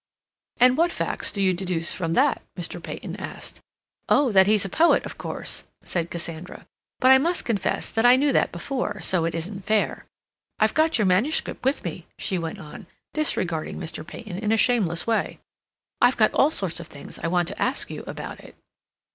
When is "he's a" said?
4.47-4.67